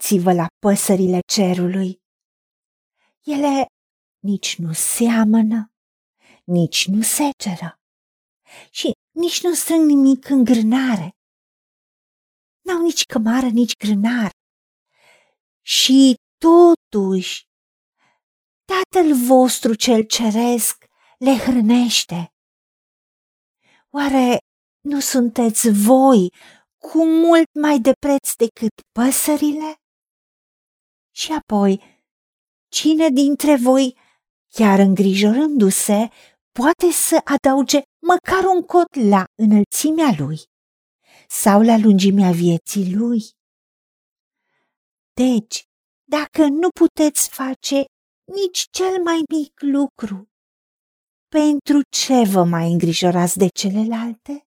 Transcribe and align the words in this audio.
Uitați-vă 0.00 0.32
la 0.32 0.46
păsările 0.58 1.18
cerului. 1.32 2.00
Ele 3.24 3.66
nici 4.18 4.58
nu 4.58 4.72
seamănă, 4.72 5.72
nici 6.44 6.86
nu 6.86 7.02
seceră 7.02 7.78
și 8.70 8.92
nici 9.10 9.42
nu 9.42 9.54
strâng 9.54 9.86
nimic 9.86 10.28
în 10.28 10.44
grânare. 10.44 11.10
N-au 12.60 12.82
nici 12.82 13.04
cămară, 13.04 13.46
nici 13.46 13.76
grânar. 13.76 14.30
Și 15.62 16.14
totuși, 16.38 17.42
Tatăl 18.64 19.14
vostru 19.26 19.74
cel 19.74 20.02
ceresc 20.02 20.84
le 21.18 21.36
hrănește. 21.36 22.32
Oare 23.90 24.38
nu 24.80 25.00
sunteți 25.00 25.70
voi 25.70 26.32
cu 26.78 27.04
mult 27.06 27.48
mai 27.60 27.78
de 27.80 27.92
preț 27.98 28.34
decât 28.34 28.72
păsările? 28.92 29.79
Și 31.20 31.32
apoi, 31.32 31.80
cine 32.68 33.08
dintre 33.08 33.56
voi, 33.56 33.98
chiar 34.48 34.78
îngrijorându-se, 34.78 36.08
poate 36.52 36.90
să 36.90 37.20
adauge 37.24 37.80
măcar 38.06 38.44
un 38.54 38.62
cot 38.62 38.94
la 38.94 39.24
înălțimea 39.34 40.14
lui 40.18 40.38
sau 41.28 41.62
la 41.62 41.76
lungimea 41.76 42.30
vieții 42.30 42.94
lui? 42.94 43.22
Deci, 45.12 45.64
dacă 46.04 46.46
nu 46.46 46.68
puteți 46.80 47.28
face 47.28 47.84
nici 48.32 48.66
cel 48.70 49.02
mai 49.02 49.22
mic 49.36 49.60
lucru, 49.60 50.28
pentru 51.28 51.80
ce 51.96 52.24
vă 52.32 52.44
mai 52.44 52.72
îngrijorați 52.72 53.38
de 53.38 53.48
celelalte? 53.48 54.46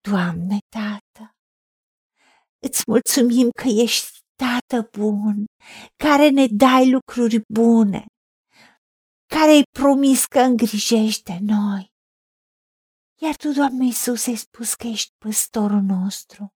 Doamne, 0.00 0.58
Tată, 0.68 1.34
îți 2.58 2.82
mulțumim 2.86 3.50
că 3.50 3.68
ești 3.68 4.21
Tată 4.42 4.88
bun, 4.98 5.44
care 5.96 6.28
ne 6.28 6.46
dai 6.50 6.90
lucruri 6.90 7.42
bune, 7.54 8.06
care 9.26 9.50
ai 9.50 9.62
promis 9.78 10.24
că 10.24 10.40
îngrijești 10.40 11.22
de 11.22 11.38
noi. 11.40 11.90
Iar 13.20 13.36
Tu, 13.36 13.52
Doamne 13.52 13.84
Iisus, 13.84 14.26
ai 14.26 14.36
spus 14.36 14.74
că 14.74 14.86
ești 14.86 15.10
păstorul 15.18 15.80
nostru 15.80 16.48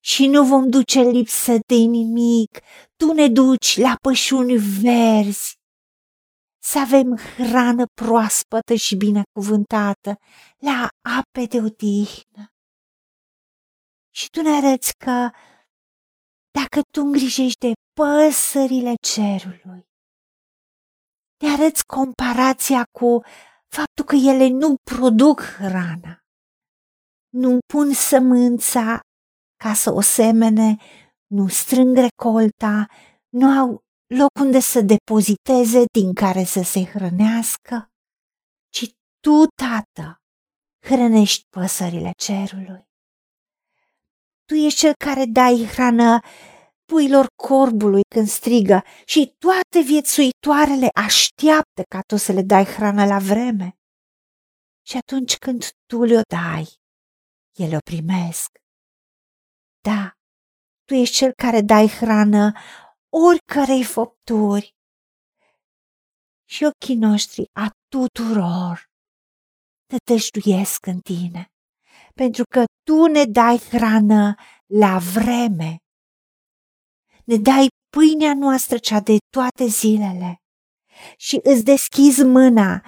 și 0.00 0.26
nu 0.26 0.44
vom 0.44 0.68
duce 0.68 1.00
lipsă 1.00 1.52
de 1.52 1.74
nimic. 1.74 2.60
Tu 2.96 3.12
ne 3.12 3.28
duci 3.28 3.76
la 3.76 3.96
pășuni 4.02 4.56
verzi, 4.56 5.54
să 6.62 6.78
avem 6.78 7.16
hrană 7.16 7.84
proaspătă 7.94 8.74
și 8.74 8.96
binecuvântată, 8.96 10.16
la 10.58 10.88
ape 11.18 11.44
de 11.44 11.58
odihnă. 11.58 12.48
Și 14.14 14.30
tu 14.30 14.42
ne 14.42 14.50
arăți 14.50 14.96
că 14.96 15.30
dacă 16.60 16.80
tu 16.90 17.00
îngrijești 17.00 17.58
de 17.58 17.72
păsările 18.00 18.94
cerului, 19.08 19.86
ne 21.42 21.48
arăți 21.52 21.86
comparația 21.86 22.84
cu 22.98 23.22
faptul 23.68 24.04
că 24.04 24.14
ele 24.14 24.48
nu 24.48 24.74
produc 24.90 25.40
hrana, 25.40 26.18
nu 27.28 27.58
pun 27.72 27.92
sămânța 27.92 29.00
ca 29.56 29.74
să 29.74 29.92
o 29.92 30.00
semene, 30.00 30.76
nu 31.26 31.48
strâng 31.48 31.96
recolta, 31.96 32.86
nu 33.28 33.46
au 33.58 33.68
loc 34.06 34.30
unde 34.40 34.60
să 34.60 34.80
depoziteze 34.80 35.84
din 35.92 36.14
care 36.14 36.44
să 36.44 36.62
se 36.62 36.84
hrănească, 36.84 37.88
ci 38.68 38.90
tu, 39.20 39.46
Tată, 39.62 40.16
hrănești 40.86 41.44
păsările 41.48 42.10
cerului. 42.16 42.92
Tu 44.46 44.54
ești 44.54 44.78
cel 44.78 44.94
care 45.04 45.24
dai 45.24 45.66
hrană 45.72 46.20
puilor 46.84 47.26
corbului 47.48 48.02
când 48.14 48.28
strigă 48.28 48.82
și 49.04 49.34
toate 49.38 49.80
viețuitoarele 49.86 50.88
așteaptă 50.94 51.82
ca 51.88 52.00
tu 52.00 52.16
să 52.16 52.32
le 52.32 52.42
dai 52.42 52.64
hrană 52.64 53.04
la 53.06 53.18
vreme. 53.18 53.78
Și 54.86 54.96
atunci 54.96 55.36
când 55.36 55.62
tu 55.86 56.02
le-o 56.02 56.20
dai, 56.28 56.66
ele 57.54 57.76
o 57.76 57.84
primesc. 57.90 58.50
Da, 59.80 60.12
tu 60.84 60.94
ești 60.94 61.14
cel 61.14 61.32
care 61.32 61.60
dai 61.60 61.88
hrană 61.88 62.52
oricărei 63.08 63.84
făpturi. 63.84 64.74
Și 66.48 66.64
ochii 66.64 66.96
noștri 66.96 67.44
a 67.52 67.70
tuturor 67.88 68.90
tătășduiesc 69.86 70.86
în 70.86 71.00
tine, 71.00 71.53
pentru 72.14 72.42
că 72.50 72.64
tu 72.82 73.06
ne 73.06 73.24
dai 73.24 73.58
hrană 73.58 74.34
la 74.66 74.98
vreme. 74.98 75.76
Ne 77.24 77.36
dai 77.36 77.66
pâinea 77.96 78.34
noastră 78.34 78.78
cea 78.78 79.00
de 79.00 79.16
toate 79.30 79.66
zilele 79.66 80.36
și 81.16 81.40
îți 81.42 81.64
deschizi 81.64 82.24
mâna 82.24 82.84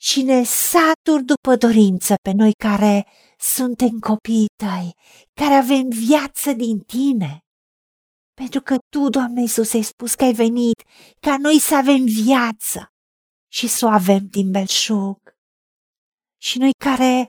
și 0.00 0.22
ne 0.22 0.42
saturi 0.42 1.24
după 1.24 1.56
dorință 1.56 2.14
pe 2.22 2.32
noi 2.32 2.52
care 2.52 3.06
suntem 3.38 3.98
copiii 3.98 4.46
tăi, 4.62 4.92
care 5.40 5.54
avem 5.54 5.88
viață 5.88 6.52
din 6.52 6.78
tine. 6.78 7.38
Pentru 8.34 8.60
că 8.60 8.76
tu, 8.88 9.08
Doamne 9.08 9.40
Iisus, 9.40 9.72
ai 9.72 9.82
spus 9.82 10.14
că 10.14 10.24
ai 10.24 10.32
venit 10.32 10.82
ca 11.20 11.36
noi 11.36 11.58
să 11.58 11.74
avem 11.74 12.04
viață 12.04 12.92
și 13.52 13.66
să 13.66 13.86
o 13.86 13.88
avem 13.88 14.26
din 14.26 14.50
belșug. 14.50 15.18
Și 16.40 16.58
noi 16.58 16.70
care 16.84 17.28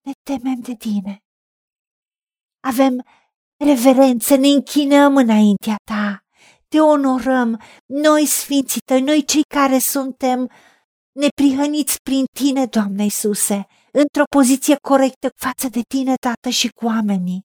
ne 0.00 0.12
temem 0.22 0.60
de 0.60 0.74
tine, 0.74 1.18
avem 2.60 3.02
reverență, 3.64 4.36
ne 4.36 4.48
închinăm 4.48 5.16
înaintea 5.16 5.76
ta, 5.84 6.24
te 6.68 6.80
onorăm, 6.80 7.60
noi 7.86 8.26
sfinții 8.26 8.80
tăi, 8.80 9.02
noi 9.02 9.24
cei 9.24 9.42
care 9.42 9.78
suntem 9.78 10.50
neprihăniți 11.12 11.96
prin 12.02 12.24
tine, 12.38 12.66
Doamne 12.66 13.02
Iisuse, 13.02 13.66
într-o 13.92 14.22
poziție 14.36 14.76
corectă 14.88 15.28
față 15.36 15.68
de 15.68 15.80
tine, 15.88 16.14
Tată, 16.14 16.48
și 16.48 16.68
cu 16.68 16.84
oamenii. 16.84 17.40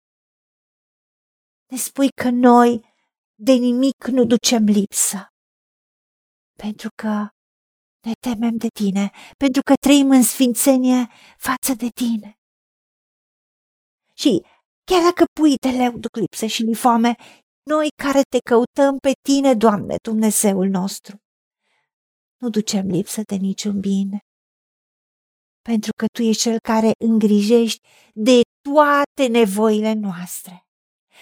Ne 1.72 1.78
spui 1.78 2.10
că 2.22 2.30
noi 2.30 2.94
de 3.36 3.52
nimic 3.52 4.06
nu 4.12 4.26
ducem 4.26 4.64
lipsă, 4.64 5.28
pentru 6.58 6.90
că 6.96 7.28
ne 8.06 8.12
temem 8.20 8.56
de 8.58 8.68
tine, 8.68 9.12
pentru 9.38 9.62
că 9.62 9.74
trăim 9.82 10.10
în 10.10 10.24
sfințenie 10.24 11.08
față 11.38 11.74
de 11.74 11.88
tine. 11.88 12.38
Și 14.26 14.46
chiar 14.84 15.02
dacă 15.02 15.24
pui 15.40 15.56
de 15.56 15.70
leu 15.70 15.98
duc 15.98 16.16
lipsă 16.16 16.46
și 16.46 16.64
ni 16.64 16.76
foame, 16.76 17.16
noi 17.64 17.88
care 18.04 18.22
te 18.22 18.38
căutăm 18.50 18.98
pe 18.98 19.12
tine, 19.22 19.54
Doamne, 19.54 19.96
Dumnezeul 20.02 20.68
nostru, 20.68 21.16
nu 22.42 22.50
ducem 22.50 22.86
lipsă 22.88 23.22
de 23.22 23.36
niciun 23.36 23.80
bine. 23.80 24.20
Pentru 25.62 25.92
că 25.98 26.06
Tu 26.06 26.22
ești 26.22 26.42
Cel 26.42 26.60
care 26.60 26.92
îngrijești 27.06 27.88
de 28.14 28.42
toate 28.62 29.28
nevoile 29.28 29.94
noastre. 29.94 30.68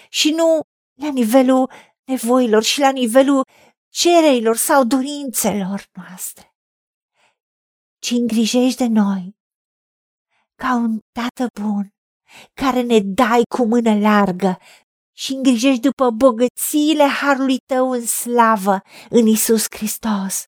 Și 0.08 0.30
nu 0.30 0.60
la 1.00 1.10
nivelul 1.10 1.70
nevoilor 2.04 2.62
și 2.62 2.80
la 2.80 2.90
nivelul 2.90 3.42
cererilor 3.88 4.56
sau 4.56 4.84
dorințelor 4.84 5.84
noastre, 5.92 6.54
ci 7.98 8.10
îngrijești 8.10 8.78
de 8.78 8.86
noi 8.86 9.36
ca 10.54 10.74
un 10.74 10.98
tată 11.12 11.46
bun 11.60 11.94
care 12.54 12.82
ne 12.82 13.00
dai 13.00 13.42
cu 13.54 13.66
mână 13.66 13.98
largă 13.98 14.58
și 15.16 15.32
îngrijești 15.32 15.80
după 15.80 16.10
bogățiile 16.10 17.04
harului 17.04 17.58
tău 17.66 17.90
în 17.90 18.06
slavă 18.06 18.80
în 19.10 19.26
Isus 19.26 19.66
Hristos. 19.70 20.44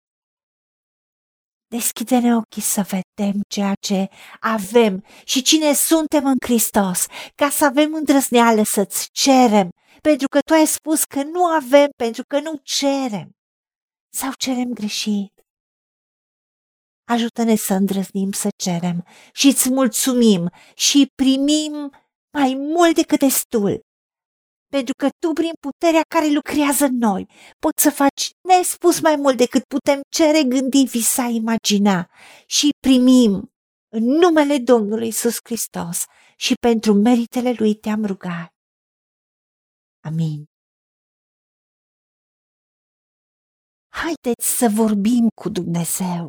Deschide-ne 1.69 2.37
ochii 2.37 2.63
să 2.63 2.83
vedem 2.83 3.41
ceea 3.49 3.73
ce 3.81 4.09
avem 4.41 5.05
și 5.25 5.43
cine 5.43 5.73
suntem 5.73 6.27
în 6.27 6.37
Hristos, 6.45 7.07
ca 7.35 7.49
să 7.51 7.65
avem 7.65 7.95
îndrăzneală 7.95 8.63
să-ți 8.63 9.09
cerem, 9.13 9.69
pentru 10.01 10.29
că 10.29 10.39
tu 10.47 10.53
ai 10.53 10.67
spus 10.67 11.05
că 11.05 11.23
nu 11.23 11.45
avem, 11.45 11.89
pentru 11.97 12.23
că 12.29 12.41
nu 12.41 12.61
cerem. 12.63 13.31
Sau 14.13 14.31
cerem 14.39 14.73
greșit. 14.73 15.33
Ajută-ne 17.07 17.55
să 17.55 17.75
îndrăznim 17.75 18.33
să 18.33 18.49
cerem 18.57 19.07
și 19.33 19.47
îți 19.47 19.71
mulțumim 19.71 20.51
și 20.75 21.11
primim 21.15 21.91
mai 22.39 22.55
mult 22.55 22.95
decât 22.95 23.19
destul 23.19 23.87
pentru 24.77 24.95
că 24.95 25.09
tu, 25.19 25.33
prin 25.33 25.53
puterea 25.61 26.03
care 26.15 26.29
lucrează 26.29 26.85
în 26.85 26.97
noi, 26.97 27.29
poți 27.59 27.83
să 27.83 27.91
faci 27.91 28.31
nespus 28.41 29.01
mai 29.01 29.17
mult 29.17 29.37
decât 29.37 29.63
putem 29.65 30.01
cere, 30.09 30.43
gândi, 30.43 30.85
visa, 30.85 31.23
imagina 31.23 32.11
și 32.47 32.69
primim 32.87 33.33
în 33.89 34.05
numele 34.05 34.59
Domnului 34.59 35.09
Isus 35.09 35.37
Hristos 35.45 36.05
și 36.37 36.55
pentru 36.61 36.93
meritele 36.93 37.53
Lui 37.53 37.75
te-am 37.75 38.05
rugat. 38.05 38.51
Amin. 40.01 40.45
Haideți 43.89 44.47
să 44.59 44.69
vorbim 44.69 45.29
cu 45.41 45.49
Dumnezeu, 45.49 46.29